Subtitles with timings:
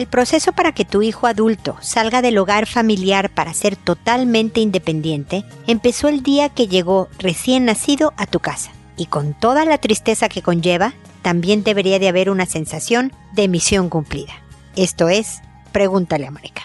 [0.00, 5.44] El proceso para que tu hijo adulto salga del hogar familiar para ser totalmente independiente
[5.66, 8.70] empezó el día que llegó recién nacido a tu casa.
[8.96, 13.90] Y con toda la tristeza que conlleva, también debería de haber una sensación de misión
[13.90, 14.32] cumplida.
[14.74, 16.62] Esto es, pregúntale a Mónica.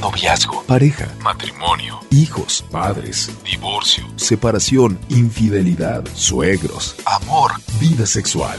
[0.00, 8.58] Noviazgo, pareja, matrimonio, hijos, padres, divorcio, separación, infidelidad, suegros, amor, vida sexual.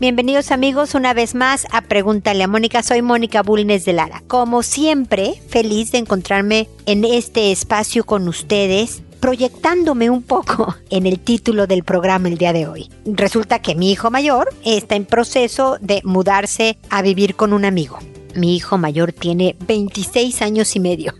[0.00, 2.82] Bienvenidos amigos una vez más a Pregúntale a Mónica.
[2.82, 4.22] Soy Mónica Bulnes de Lara.
[4.28, 11.20] Como siempre, feliz de encontrarme en este espacio con ustedes proyectándome un poco en el
[11.20, 12.88] título del programa el día de hoy.
[13.04, 17.98] Resulta que mi hijo mayor está en proceso de mudarse a vivir con un amigo.
[18.34, 21.12] Mi hijo mayor tiene 26 años y medio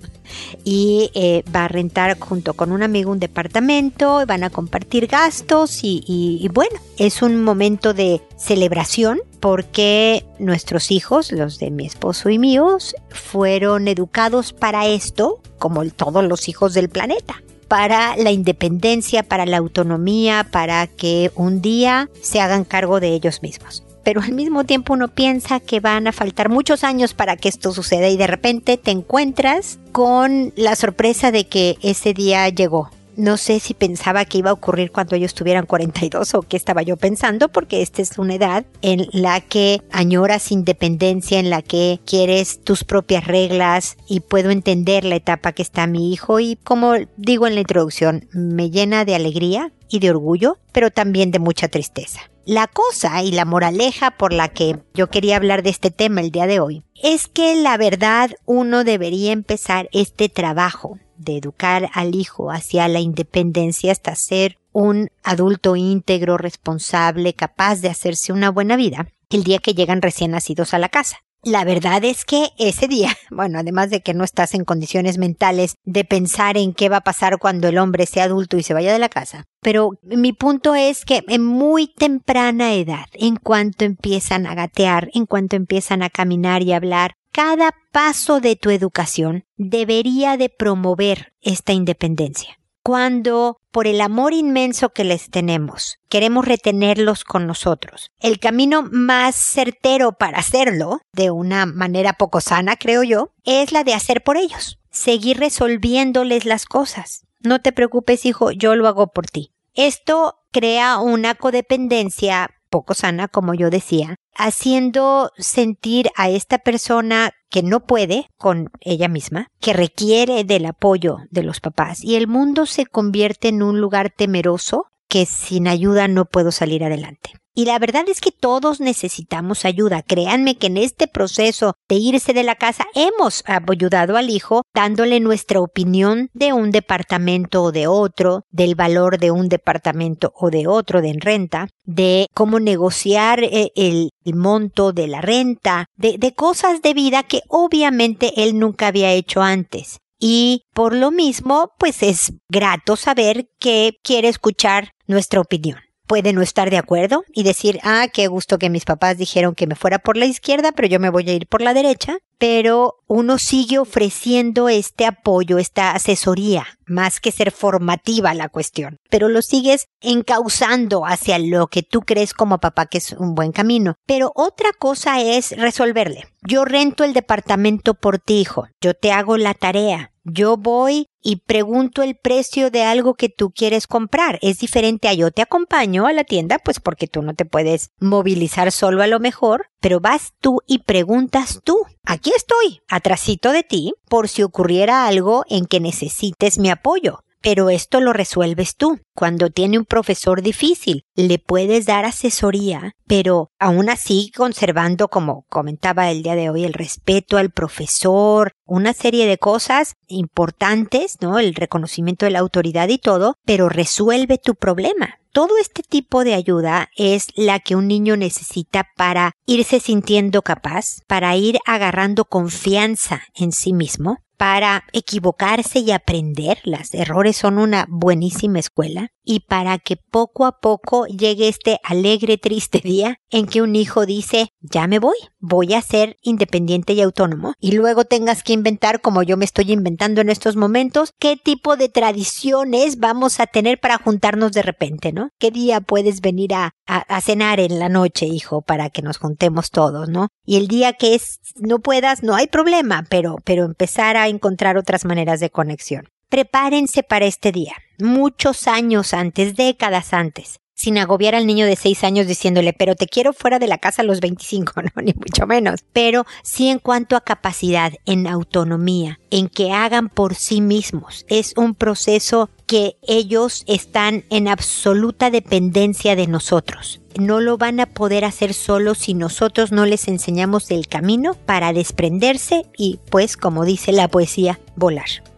[0.64, 5.81] y eh, va a rentar junto con un amigo un departamento, van a compartir gastos
[5.83, 12.31] y, y bueno, es un momento de celebración porque nuestros hijos, los de mi esposo
[12.31, 19.23] y míos, fueron educados para esto, como todos los hijos del planeta para la independencia,
[19.23, 24.33] para la autonomía, para que un día se hagan cargo de ellos mismos pero al
[24.33, 28.17] mismo tiempo uno piensa que van a faltar muchos años para que esto suceda y
[28.17, 32.91] de repente te encuentras con la sorpresa de que ese día llegó.
[33.17, 36.83] No sé si pensaba que iba a ocurrir cuando ellos tuvieran 42 o qué estaba
[36.83, 42.00] yo pensando, porque esta es una edad en la que añoras independencia, en la que
[42.05, 46.95] quieres tus propias reglas y puedo entender la etapa que está mi hijo y como
[47.17, 51.69] digo en la introducción, me llena de alegría y de orgullo, pero también de mucha
[51.69, 52.30] tristeza.
[52.46, 56.30] La cosa y la moraleja por la que yo quería hablar de este tema el
[56.30, 62.14] día de hoy es que la verdad uno debería empezar este trabajo de educar al
[62.14, 68.77] hijo hacia la independencia hasta ser un adulto íntegro, responsable, capaz de hacerse una buena
[68.77, 71.18] vida el día que llegan recién nacidos a la casa.
[71.42, 75.77] La verdad es que ese día, bueno, además de que no estás en condiciones mentales
[75.84, 78.92] de pensar en qué va a pasar cuando el hombre sea adulto y se vaya
[78.92, 84.46] de la casa, pero mi punto es que en muy temprana edad, en cuanto empiezan
[84.46, 90.36] a gatear, en cuanto empiezan a caminar y hablar, cada paso de tu educación debería
[90.36, 92.60] de promover esta independencia
[92.90, 98.11] cuando por el amor inmenso que les tenemos, queremos retenerlos con nosotros.
[98.18, 103.84] El camino más certero para hacerlo, de una manera poco sana, creo yo, es la
[103.84, 107.29] de hacer por ellos, seguir resolviéndoles las cosas.
[107.39, 109.52] No te preocupes, hijo, yo lo hago por ti.
[109.74, 117.63] Esto crea una codependencia poco sana, como yo decía, haciendo sentir a esta persona que
[117.63, 122.64] no puede con ella misma, que requiere del apoyo de los papás y el mundo
[122.67, 127.39] se convierte en un lugar temeroso que sin ayuda no puedo salir adelante.
[127.55, 130.02] Y la verdad es que todos necesitamos ayuda.
[130.02, 135.19] Créanme que en este proceso de irse de la casa hemos ayudado al hijo dándole
[135.19, 140.69] nuestra opinión de un departamento o de otro, del valor de un departamento o de
[140.69, 146.82] otro de renta, de cómo negociar eh, el, monto de la renta, de, de cosas
[146.82, 149.99] de vida que obviamente él nunca había hecho antes.
[150.20, 155.81] Y por lo mismo, pues es grato saber que quiere escuchar nuestra opinión
[156.11, 159.69] puede no estar de acuerdo y decir, ah, qué gusto que mis papás dijeron que
[159.69, 162.19] me fuera por la izquierda, pero yo me voy a ir por la derecha.
[162.37, 168.97] Pero uno sigue ofreciendo este apoyo, esta asesoría, más que ser formativa la cuestión.
[169.09, 173.53] Pero lo sigues encauzando hacia lo que tú crees como papá que es un buen
[173.53, 173.94] camino.
[174.05, 176.25] Pero otra cosa es resolverle.
[176.43, 178.67] Yo rento el departamento por ti, hijo.
[178.81, 180.10] Yo te hago la tarea.
[180.25, 184.39] Yo voy y pregunto el precio de algo que tú quieres comprar.
[184.43, 187.91] Es diferente a yo te acompaño a la tienda, pues porque tú no te puedes
[188.00, 191.79] movilizar solo a lo mejor, pero vas tú y preguntas tú.
[192.05, 197.71] Aquí estoy, atrasito de ti, por si ocurriera algo en que necesites mi apoyo pero
[197.71, 199.01] esto lo resuelves tú.
[199.15, 206.11] Cuando tiene un profesor difícil, le puedes dar asesoría, pero aún así conservando, como comentaba
[206.11, 211.39] el día de hoy, el respeto al profesor, una serie de cosas importantes, ¿no?
[211.39, 215.17] El reconocimiento de la autoridad y todo, pero resuelve tu problema.
[215.33, 221.03] Todo este tipo de ayuda es la que un niño necesita para irse sintiendo capaz,
[221.07, 226.61] para ir agarrando confianza en sí mismo, para equivocarse y aprender.
[226.65, 229.11] Las errores son una buenísima escuela.
[229.23, 234.07] y para que poco a poco llegue este alegre, triste día en que un hijo
[234.07, 239.01] dice, ya me voy, voy a ser independiente y autónomo, y luego tengas que inventar,
[239.01, 243.79] como yo me estoy inventando en estos momentos, qué tipo de tradiciones vamos a tener
[243.79, 245.31] para juntarnos de repente, ¿no?
[245.39, 249.71] ¿Qué día puedes venir a, a, cenar en la noche, hijo, para que nos juntemos
[249.71, 250.29] todos, ¿no?
[250.45, 254.77] Y el día que es, no puedas, no hay problema, pero, pero empezar a encontrar
[254.77, 256.09] otras maneras de conexión.
[256.29, 262.05] Prepárense para este día, muchos años antes, décadas antes, sin agobiar al niño de seis
[262.05, 265.47] años diciéndole, pero te quiero fuera de la casa a los 25, no, ni mucho
[265.47, 265.81] menos.
[265.93, 271.27] Pero sí en cuanto a capacidad, en autonomía, en que hagan por sí mismos.
[271.29, 277.00] Es un proceso que ellos están en absoluta dependencia de nosotros.
[277.19, 281.73] No lo van a poder hacer solos si nosotros no les enseñamos el camino para
[281.73, 285.30] desprenderse y, pues, como dice la poesía, volar.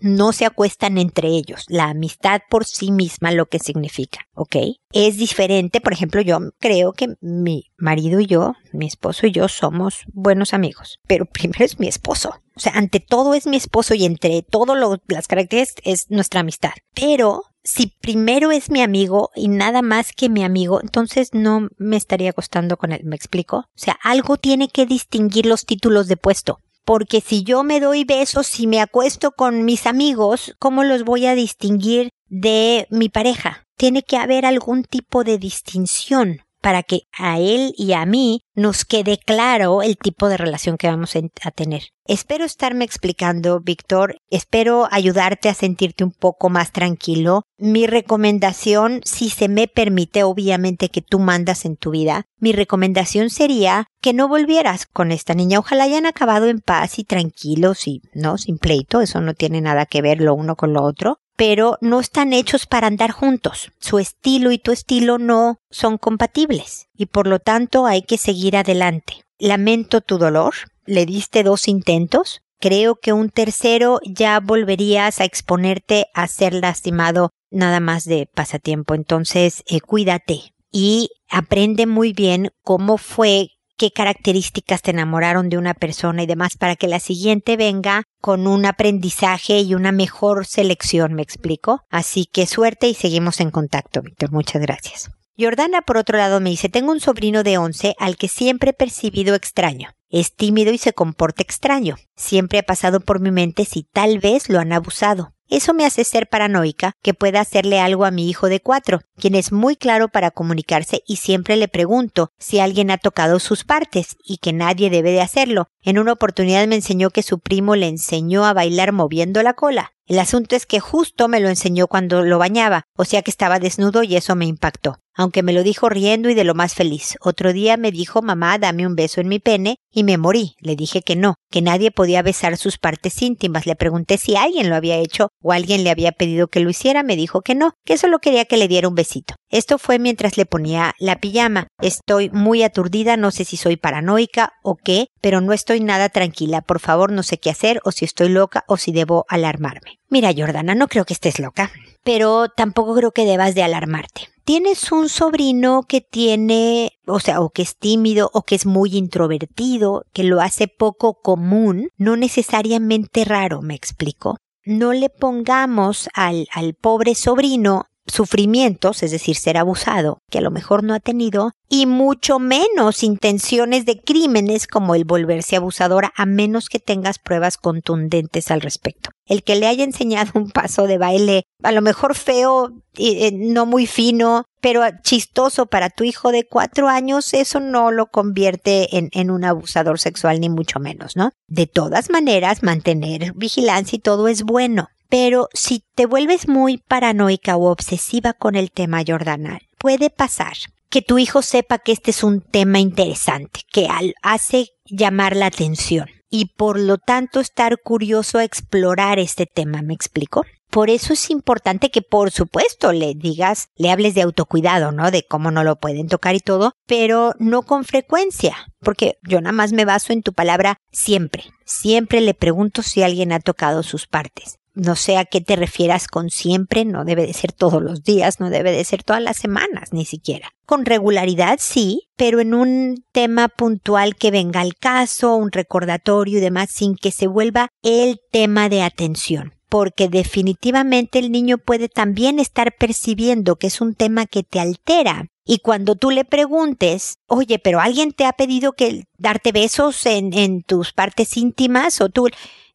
[0.00, 4.56] no se acuestan entre ellos, la amistad por sí misma lo que significa, ¿ok?
[4.92, 9.48] Es diferente, por ejemplo, yo creo que mi marido y yo, mi esposo y yo
[9.48, 12.36] somos buenos amigos, pero primero es mi esposo.
[12.54, 16.72] O sea, ante todo es mi esposo y entre todas las características es nuestra amistad.
[16.94, 21.96] Pero si primero es mi amigo y nada más que mi amigo, entonces no me
[21.96, 23.56] estaría acostando con él, ¿me explico?
[23.58, 26.58] O sea, algo tiene que distinguir los títulos de puesto.
[26.84, 31.26] Porque si yo me doy besos y me acuesto con mis amigos, ¿cómo los voy
[31.26, 33.66] a distinguir de mi pareja?
[33.76, 38.84] Tiene que haber algún tipo de distinción para que a él y a mí nos
[38.84, 41.82] quede claro el tipo de relación que vamos a tener.
[42.06, 44.16] Espero estarme explicando, Víctor.
[44.30, 47.42] Espero ayudarte a sentirte un poco más tranquilo.
[47.58, 53.30] Mi recomendación, si se me permite, obviamente que tú mandas en tu vida, mi recomendación
[53.30, 55.58] sería que no volvieras con esta niña.
[55.58, 59.00] Ojalá hayan acabado en paz y tranquilos y no sin pleito.
[59.00, 62.66] Eso no tiene nada que ver lo uno con lo otro pero no están hechos
[62.66, 63.72] para andar juntos.
[63.78, 68.56] Su estilo y tu estilo no son compatibles y por lo tanto hay que seguir
[68.56, 69.24] adelante.
[69.38, 70.54] Lamento tu dolor.
[70.84, 72.42] Le diste dos intentos.
[72.60, 78.94] Creo que un tercero ya volverías a exponerte a ser lastimado nada más de pasatiempo.
[78.94, 83.48] Entonces, eh, cuídate y aprende muy bien cómo fue
[83.82, 88.46] qué características te enamoraron de una persona y demás para que la siguiente venga con
[88.46, 91.80] un aprendizaje y una mejor selección, ¿me explico?
[91.90, 94.30] Así que suerte y seguimos en contacto, Víctor.
[94.30, 95.10] Muchas gracias.
[95.36, 98.72] Jordana, por otro lado, me dice, tengo un sobrino de 11 al que siempre he
[98.72, 99.88] percibido extraño.
[100.10, 101.96] Es tímido y se comporta extraño.
[102.14, 105.32] Siempre ha pasado por mi mente si tal vez lo han abusado.
[105.52, 109.34] Eso me hace ser paranoica que pueda hacerle algo a mi hijo de cuatro, quien
[109.34, 114.16] es muy claro para comunicarse y siempre le pregunto si alguien ha tocado sus partes
[114.24, 115.66] y que nadie debe de hacerlo.
[115.82, 119.92] En una oportunidad me enseñó que su primo le enseñó a bailar moviendo la cola.
[120.12, 123.58] El asunto es que justo me lo enseñó cuando lo bañaba, o sea que estaba
[123.58, 127.16] desnudo y eso me impactó aunque me lo dijo riendo y de lo más feliz.
[127.20, 130.54] Otro día me dijo mamá dame un beso en mi pene y me morí.
[130.60, 133.66] Le dije que no, que nadie podía besar sus partes íntimas.
[133.66, 137.02] Le pregunté si alguien lo había hecho o alguien le había pedido que lo hiciera.
[137.02, 139.34] Me dijo que no, que solo quería que le diera un besito.
[139.52, 141.68] Esto fue mientras le ponía la pijama.
[141.80, 146.62] Estoy muy aturdida, no sé si soy paranoica o qué, pero no estoy nada tranquila.
[146.62, 150.00] Por favor, no sé qué hacer o si estoy loca o si debo alarmarme.
[150.08, 151.70] Mira, Jordana, no creo que estés loca,
[152.02, 157.50] pero tampoco creo que debas de alarmarte tienes un sobrino que tiene, o sea, o
[157.50, 163.24] que es tímido, o que es muy introvertido, que lo hace poco común, no necesariamente
[163.24, 164.38] raro, me explico.
[164.64, 170.50] No le pongamos al, al pobre sobrino sufrimientos, es decir, ser abusado, que a lo
[170.50, 176.26] mejor no ha tenido, y mucho menos intenciones de crímenes como el volverse abusadora, a
[176.26, 179.10] menos que tengas pruebas contundentes al respecto.
[179.26, 183.66] El que le haya enseñado un paso de baile, a lo mejor feo, eh, no
[183.66, 189.30] muy fino, pero chistoso para tu hijo de cuatro años, eso no lo convierte en
[189.30, 191.30] un abusador sexual, ni mucho menos, ¿no?
[191.48, 194.88] De todas maneras, mantener vigilancia y todo es bueno.
[195.12, 200.54] Pero si te vuelves muy paranoica o obsesiva con el tema Jordanal, puede pasar
[200.88, 203.88] que tu hijo sepa que este es un tema interesante, que
[204.22, 209.92] hace llamar la atención y por lo tanto estar curioso a explorar este tema, ¿me
[209.92, 210.46] explico?
[210.70, 215.10] Por eso es importante que por supuesto le digas, le hables de autocuidado, ¿no?
[215.10, 219.52] De cómo no lo pueden tocar y todo, pero no con frecuencia, porque yo nada
[219.52, 221.44] más me baso en tu palabra siempre.
[221.66, 226.06] Siempre le pregunto si alguien ha tocado sus partes no sé a qué te refieras
[226.06, 229.36] con siempre, no debe de ser todos los días, no debe de ser todas las
[229.36, 230.50] semanas, ni siquiera.
[230.66, 236.40] Con regularidad sí, pero en un tema puntual que venga al caso, un recordatorio y
[236.40, 239.54] demás, sin que se vuelva el tema de atención.
[239.72, 245.28] porque definitivamente el niño puede también estar percibiendo que es un tema que te altera.
[245.46, 250.34] Y cuando tú le preguntes, oye, pero alguien te ha pedido que darte besos en,
[250.34, 252.28] en tus partes íntimas o tú,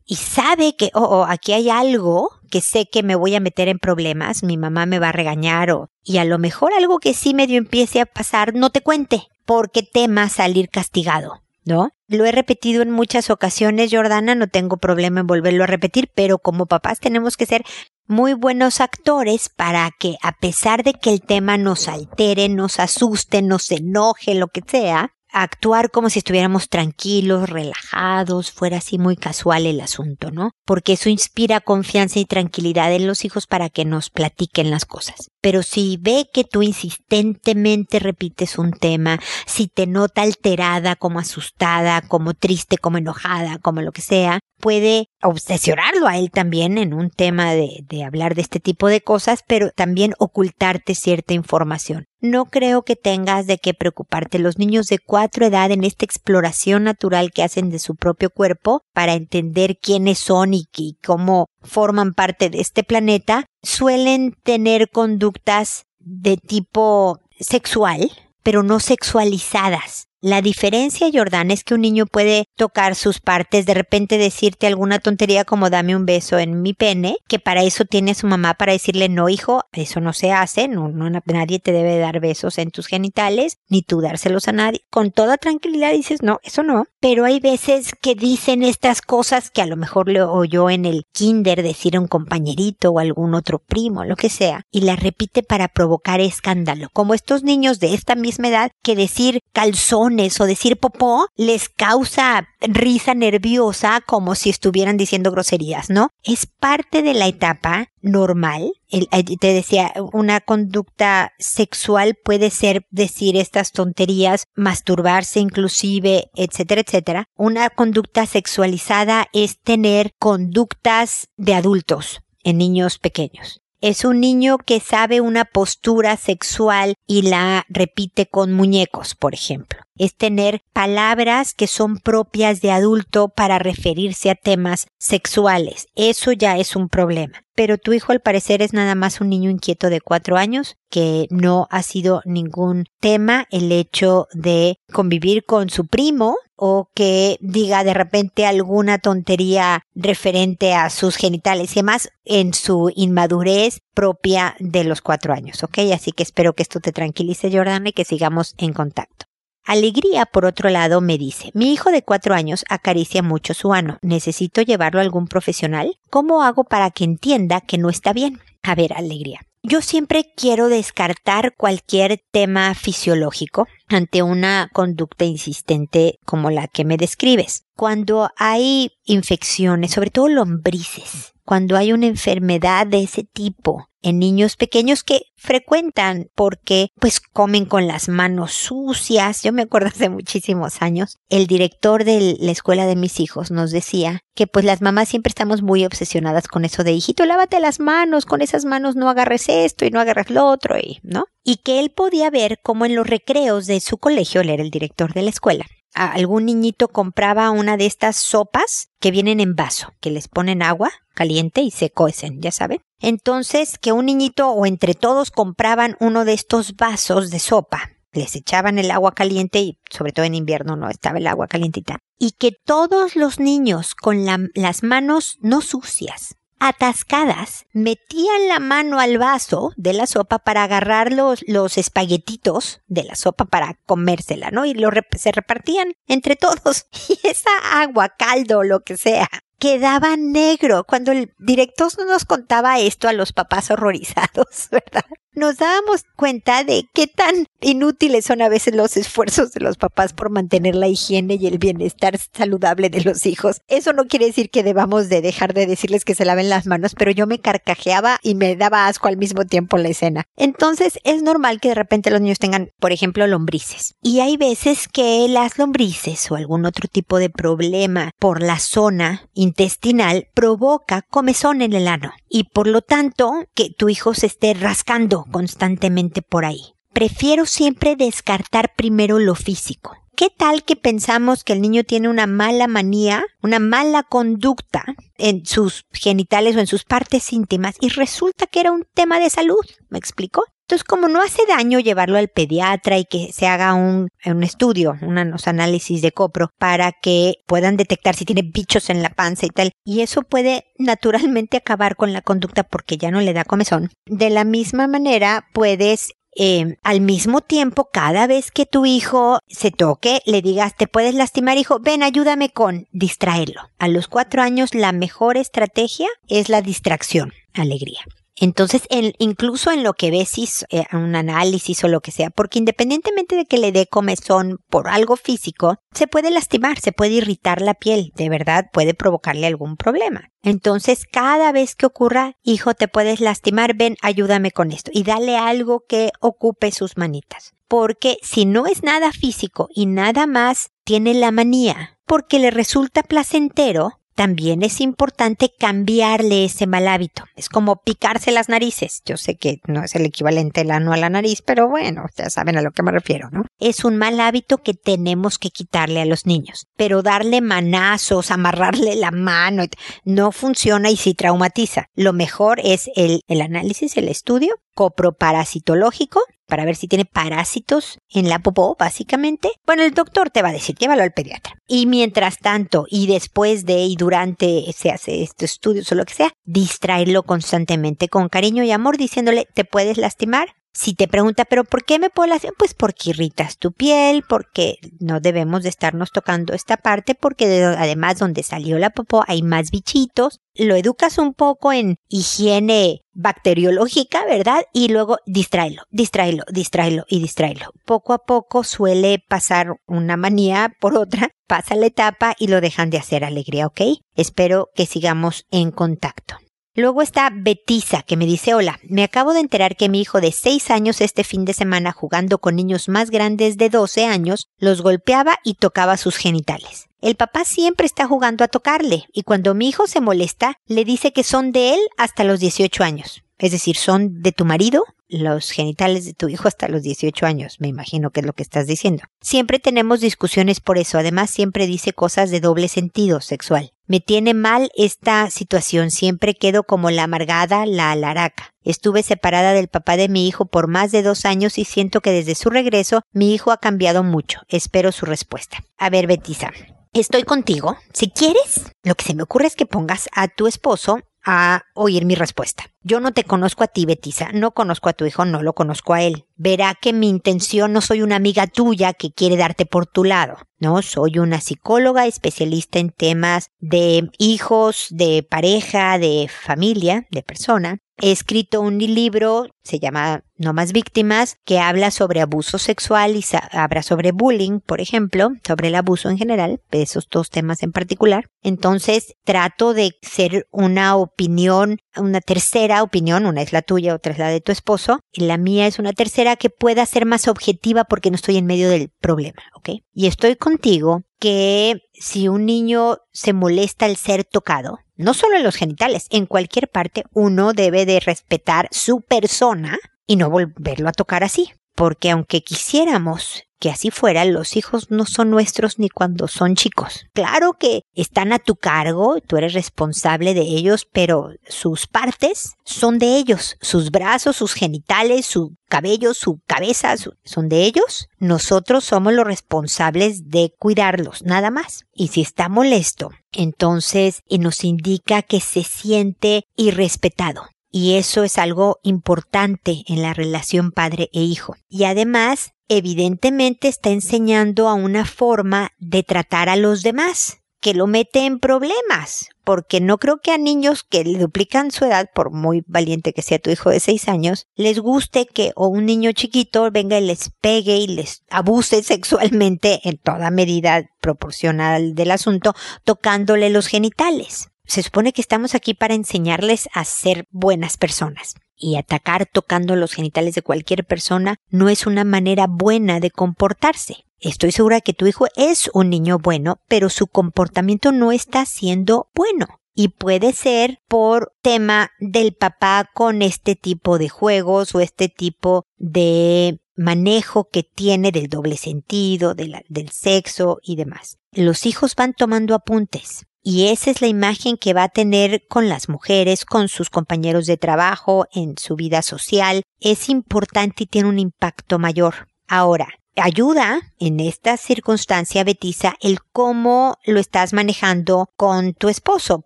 [0.08, 3.68] y sabe que, oh, oh, aquí hay algo que sé que me voy a meter
[3.68, 7.14] en problemas, mi mamá me va a regañar o, y a lo mejor algo que
[7.14, 11.42] sí medio empiece a pasar, no te cuente, porque tema salir castigado.
[11.66, 11.92] ¿no?
[12.08, 16.40] Lo he repetido en muchas ocasiones, Jordana, no tengo problema en volverlo a repetir, pero
[16.40, 17.66] como papás tenemos que ser
[18.08, 23.42] muy buenos actores para que a pesar de que el tema nos altere, nos asuste,
[23.42, 29.66] nos enoje, lo que sea, actuar como si estuviéramos tranquilos, relajados, fuera así muy casual
[29.66, 30.52] el asunto, ¿no?
[30.66, 35.30] Porque eso inspira confianza y tranquilidad en los hijos para que nos platiquen las cosas.
[35.42, 42.02] Pero si ve que tú insistentemente repites un tema, si te nota alterada, como asustada,
[42.02, 47.10] como triste, como enojada, como lo que sea, puede obsesionarlo a él también en un
[47.10, 52.06] tema de, de hablar de este tipo de cosas, pero también ocultarte cierta información.
[52.20, 54.40] No creo que tengas de qué preocuparte.
[54.40, 58.82] Los niños de cuatro edad en esta exploración natural que hacen de su propio cuerpo
[58.94, 65.86] para entender quiénes son y, y cómo forman parte de este planeta, suelen tener conductas
[66.00, 70.07] de tipo sexual, pero no sexualizadas.
[70.20, 74.98] La diferencia, Jordán, es que un niño puede tocar sus partes, de repente decirte alguna
[74.98, 78.72] tontería como dame un beso en mi pene, que para eso tiene su mamá para
[78.72, 82.72] decirle no, hijo, eso no se hace, no, no nadie te debe dar besos en
[82.72, 84.82] tus genitales, ni tú dárselos a nadie.
[84.90, 86.86] Con toda tranquilidad dices no, eso no.
[87.00, 91.04] Pero hay veces que dicen estas cosas que a lo mejor le oyó en el
[91.14, 95.44] kinder decir a un compañerito o algún otro primo, lo que sea, y la repite
[95.44, 100.78] para provocar escándalo, como estos niños de esta misma edad que decir calzón o decir
[100.78, 106.10] popó les causa risa nerviosa como si estuvieran diciendo groserías, ¿no?
[106.24, 108.72] Es parte de la etapa normal.
[108.90, 117.26] te decía, una conducta sexual puede ser decir estas tonterías, masturbarse inclusive, etcétera, etcétera.
[117.36, 123.62] Una conducta sexualizada es tener conductas de adultos en niños pequeños.
[123.80, 129.87] Es un niño que sabe una postura sexual y la repite con muñecos, por ejemplo.
[129.98, 135.88] Es tener palabras que son propias de adulto para referirse a temas sexuales.
[135.96, 137.44] Eso ya es un problema.
[137.56, 141.26] Pero tu hijo al parecer es nada más un niño inquieto de cuatro años, que
[141.32, 147.84] no ha sido ningún tema el hecho de convivir con su primo, o que diga
[147.84, 154.84] de repente alguna tontería referente a sus genitales y demás en su inmadurez propia de
[154.84, 155.80] los cuatro años, ¿ok?
[155.94, 159.28] Así que espero que esto te tranquilice, Jordana, y que sigamos en contacto.
[159.68, 164.00] Alegría, por otro lado, me dice, mi hijo de cuatro años acaricia mucho su ano.
[164.02, 166.00] ¿Necesito llevarlo a algún profesional?
[166.10, 168.40] ¿Cómo hago para que entienda que no está bien?
[168.64, 169.42] A ver, Alegría.
[169.64, 176.96] Yo siempre quiero descartar cualquier tema fisiológico ante una conducta insistente como la que me
[176.96, 177.66] describes.
[177.76, 184.58] Cuando hay infecciones, sobre todo lombrices, cuando hay una enfermedad de ese tipo en niños
[184.58, 189.44] pequeños que frecuentan porque pues comen con las manos sucias.
[189.44, 193.72] Yo me acuerdo hace muchísimos años, el director de la escuela de mis hijos nos
[193.72, 197.80] decía que pues las mamás siempre estamos muy obsesionadas con eso de hijito, lávate las
[197.80, 201.28] manos, con esas manos no agarres esto y no agarres lo otro y, ¿no?
[201.46, 204.70] Y que él podía ver cómo en los recreos de su colegio, él era el
[204.70, 205.66] director de la escuela,
[206.06, 210.92] algún niñito compraba una de estas sopas que vienen en vaso, que les ponen agua
[211.14, 212.82] caliente y se cuecen, ya saben.
[213.00, 218.36] Entonces, que un niñito o entre todos compraban uno de estos vasos de sopa, les
[218.36, 222.00] echaban el agua caliente y sobre todo en invierno no estaba el agua calientita.
[222.20, 229.18] Y que todos los niños con las manos no sucias, atascadas, metían la mano al
[229.18, 234.66] vaso de la sopa para agarrar los, los espaguetitos de la sopa para comérsela, ¿no?
[234.66, 236.88] Y lo, se repartían entre todos.
[237.10, 240.84] Y esa agua, caldo, lo que sea, quedaba negro.
[240.84, 245.06] Cuando el director nos contaba esto a los papás horrorizados, ¿verdad?
[245.38, 250.14] Nos dábamos cuenta de qué tan inútiles son a veces los esfuerzos de los papás
[250.14, 253.62] por mantener la higiene y el bienestar saludable de los hijos.
[253.68, 256.96] Eso no quiere decir que debamos de dejar de decirles que se laven las manos,
[256.96, 260.24] pero yo me carcajeaba y me daba asco al mismo tiempo la escena.
[260.36, 263.94] Entonces es normal que de repente los niños tengan, por ejemplo, lombrices.
[264.02, 269.30] Y hay veces que las lombrices o algún otro tipo de problema por la zona
[269.36, 274.54] intestinal provoca comezón en el ano y por lo tanto que tu hijo se esté
[274.54, 276.74] rascando constantemente por ahí.
[276.94, 279.96] Prefiero siempre descartar primero lo físico.
[280.18, 284.84] ¿Qué tal que pensamos que el niño tiene una mala manía, una mala conducta
[285.20, 289.30] en sus genitales o en sus partes íntimas y resulta que era un tema de
[289.30, 290.44] salud, ¿me explicó?
[290.68, 294.98] Entonces, como no hace daño llevarlo al pediatra y que se haga un, un estudio,
[295.02, 299.50] unos análisis de copro para que puedan detectar si tiene bichos en la panza y
[299.50, 303.92] tal, y eso puede naturalmente acabar con la conducta porque ya no le da comezón.
[304.08, 309.72] De la misma manera, puedes eh, al mismo tiempo, cada vez que tu hijo se
[309.72, 313.62] toque, le digas, te puedes lastimar, hijo, ven, ayúdame con distraerlo.
[313.80, 318.02] A los cuatro años, la mejor estrategia es la distracción, alegría.
[318.40, 318.84] Entonces,
[319.18, 323.46] incluso en lo que ves, eh, un análisis o lo que sea, porque independientemente de
[323.46, 328.12] que le dé comezón por algo físico, se puede lastimar, se puede irritar la piel,
[328.16, 330.30] de verdad puede provocarle algún problema.
[330.44, 335.36] Entonces, cada vez que ocurra, hijo, te puedes lastimar, ven, ayúdame con esto y dale
[335.36, 337.54] algo que ocupe sus manitas.
[337.68, 343.04] Porque si no es nada físico y nada más, tiene la manía, porque le resulta
[343.04, 347.26] placentero, también es importante cambiarle ese mal hábito.
[347.36, 349.04] Es como picarse las narices.
[349.06, 352.32] Yo sé que no es el equivalente el ano a la nariz, pero bueno, ya
[352.32, 353.46] saben a lo que me refiero, ¿no?
[353.60, 356.66] Es un mal hábito que tenemos que quitarle a los niños.
[356.76, 359.66] Pero darle manazos, amarrarle la mano,
[360.04, 361.86] no funciona y sí traumatiza.
[361.94, 368.30] Lo mejor es el, el análisis, el estudio coproparasitológico para ver si tiene parásitos en
[368.30, 369.50] la popó, básicamente.
[369.66, 371.56] Bueno, el doctor te va a decir, llévalo al pediatra.
[371.68, 376.14] Y mientras tanto, y después de y durante se hace estos estudios o lo que
[376.14, 381.64] sea, distraerlo constantemente con cariño y amor, diciéndole, te puedes lastimar, si te pregunta, pero
[381.64, 382.54] ¿por qué me hacer?
[382.56, 388.20] Pues porque irritas tu piel, porque no debemos de estarnos tocando esta parte, porque además
[388.20, 390.40] donde salió la popó hay más bichitos.
[390.54, 394.66] Lo educas un poco en higiene bacteriológica, ¿verdad?
[394.72, 397.72] Y luego distráelo, distráelo, distráelo y distráelo.
[397.84, 402.92] Poco a poco suele pasar una manía por otra, pasa la etapa y lo dejan
[402.92, 403.82] de hacer alegría, ¿ok?
[404.16, 406.36] Espero que sigamos en contacto.
[406.78, 410.32] Luego está Betisa, que me dice, hola, me acabo de enterar que mi hijo de
[410.32, 414.84] 6 años este fin de semana jugando con niños más grandes de 12 años, los
[414.84, 416.88] golpeaba y tocaba sus genitales.
[417.02, 421.14] El papá siempre está jugando a tocarle, y cuando mi hijo se molesta, le dice
[421.14, 423.24] que son de él hasta los 18 años.
[423.40, 427.58] Es decir, son de tu marido los genitales de tu hijo hasta los 18 años,
[427.60, 429.04] me imagino que es lo que estás diciendo.
[429.22, 433.72] Siempre tenemos discusiones por eso, además siempre dice cosas de doble sentido sexual.
[433.86, 438.54] Me tiene mal esta situación, siempre quedo como la amargada, la alaraca.
[438.64, 442.12] Estuve separada del papá de mi hijo por más de dos años y siento que
[442.12, 444.42] desde su regreso mi hijo ha cambiado mucho.
[444.50, 445.64] Espero su respuesta.
[445.78, 446.52] A ver, Betisa,
[446.92, 447.78] estoy contigo.
[447.94, 452.06] Si quieres, lo que se me ocurre es que pongas a tu esposo a oír
[452.06, 452.64] mi respuesta.
[452.84, 455.94] Yo no te conozco a ti, Betisa, no conozco a tu hijo, no lo conozco
[455.94, 456.26] a él.
[456.38, 460.38] Verá que mi intención no soy una amiga tuya que quiere darte por tu lado.
[460.58, 467.80] No, soy una psicóloga especialista en temas de hijos, de pareja, de familia, de persona.
[468.00, 473.26] He escrito un libro, se llama No más víctimas, que habla sobre abuso sexual y
[473.52, 477.72] habla sobre bullying, por ejemplo, sobre el abuso en general, de esos dos temas en
[477.72, 478.30] particular.
[478.44, 484.20] Entonces, trato de ser una opinión, una tercera opinión, una es la tuya, otra es
[484.20, 487.86] la de tu esposo, y la mía es una tercera que pueda ser más objetiva
[487.86, 489.70] porque no estoy en medio del problema, ¿ok?
[489.92, 495.44] Y estoy contigo que si un niño se molesta al ser tocado, no solo en
[495.44, 500.94] los genitales, en cualquier parte uno debe de respetar su persona y no volverlo a
[500.94, 501.52] tocar así.
[501.78, 507.06] Porque aunque quisiéramos que así fuera, los hijos no son nuestros ni cuando son chicos.
[507.14, 512.98] Claro que están a tu cargo, tú eres responsable de ellos, pero sus partes son
[512.98, 518.10] de ellos, sus brazos, sus genitales, su cabello, su cabeza, son de ellos.
[518.18, 521.86] Nosotros somos los responsables de cuidarlos, nada más.
[521.94, 527.44] Y si está molesto, entonces nos indica que se siente irrespetado.
[527.72, 531.56] Y eso es algo importante en la relación padre e hijo.
[531.70, 537.88] Y además evidentemente está enseñando a una forma de tratar a los demás que lo
[537.88, 542.32] mete en problemas, porque no creo que a niños que le duplican su edad, por
[542.32, 546.12] muy valiente que sea tu hijo de seis años, les guste que o un niño
[546.12, 552.54] chiquito venga y les pegue y les abuse sexualmente en toda medida proporcional del asunto,
[552.84, 554.50] tocándole los genitales.
[554.68, 559.94] Se supone que estamos aquí para enseñarles a ser buenas personas y atacar tocando los
[559.94, 564.04] genitales de cualquier persona no es una manera buena de comportarse.
[564.20, 569.10] Estoy segura que tu hijo es un niño bueno, pero su comportamiento no está siendo
[569.16, 569.48] bueno.
[569.74, 575.66] Y puede ser por tema del papá con este tipo de juegos o este tipo
[575.78, 581.20] de manejo que tiene del doble sentido, del sexo y demás.
[581.32, 585.70] Los hijos van tomando apuntes y esa es la imagen que va a tener con
[585.70, 589.64] las mujeres, con sus compañeros de trabajo, en su vida social.
[589.80, 592.28] Es importante y tiene un impacto mayor.
[592.50, 599.44] Ahora, ayuda en esta circunstancia, Betisa, el cómo lo estás manejando con tu esposo,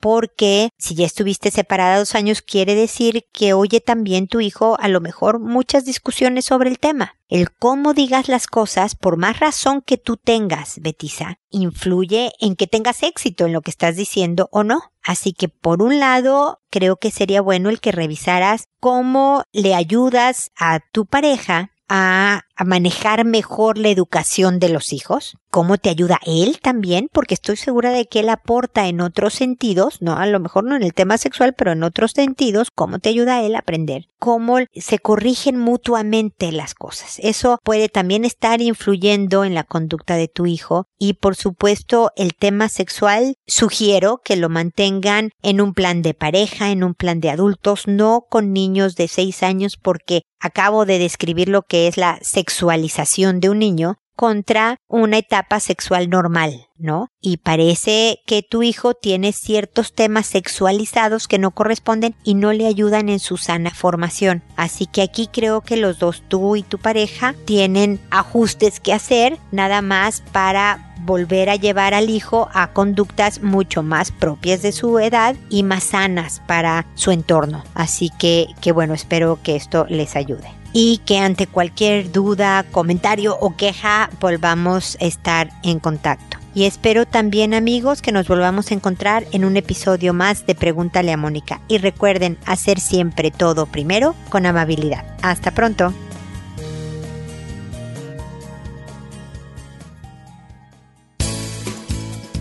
[0.00, 4.88] porque si ya estuviste separada dos años, quiere decir que oye también tu hijo a
[4.88, 7.14] lo mejor muchas discusiones sobre el tema.
[7.28, 12.66] El cómo digas las cosas, por más razón que tú tengas, Betisa, influye en que
[12.66, 14.80] tengas éxito en lo que estás diciendo o no.
[15.02, 20.50] Así que por un lado, creo que sería bueno el que revisaras cómo le ayudas
[20.56, 26.58] a tu pareja a, manejar mejor la educación de los hijos, cómo te ayuda él
[26.62, 30.64] también, porque estoy segura de que él aporta en otros sentidos, no, a lo mejor
[30.64, 33.60] no en el tema sexual, pero en otros sentidos, cómo te ayuda a él a
[33.60, 37.18] aprender, cómo se corrigen mutuamente las cosas.
[37.18, 42.34] Eso puede también estar influyendo en la conducta de tu hijo y por supuesto el
[42.34, 47.30] tema sexual sugiero que lo mantengan en un plan de pareja, en un plan de
[47.30, 52.18] adultos, no con niños de seis años porque acabo de describir lo que es la
[52.50, 57.08] sexualización de un niño contra una etapa sexual normal, ¿no?
[57.22, 62.66] Y parece que tu hijo tiene ciertos temas sexualizados que no corresponden y no le
[62.66, 64.42] ayudan en su sana formación.
[64.56, 69.38] Así que aquí creo que los dos, tú y tu pareja, tienen ajustes que hacer
[69.52, 74.98] nada más para volver a llevar al hijo a conductas mucho más propias de su
[74.98, 77.64] edad y más sanas para su entorno.
[77.74, 83.36] Así que, que bueno, espero que esto les ayude y que ante cualquier duda, comentario
[83.40, 86.38] o queja volvamos a estar en contacto.
[86.54, 91.12] Y espero también amigos que nos volvamos a encontrar en un episodio más de Pregúntale
[91.12, 91.60] a Mónica.
[91.68, 95.04] Y recuerden hacer siempre todo primero con amabilidad.
[95.22, 95.94] Hasta pronto.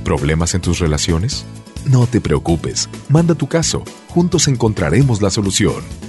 [0.03, 1.45] ¿Problemas en tus relaciones?
[1.85, 6.08] No te preocupes, manda tu caso, juntos encontraremos la solución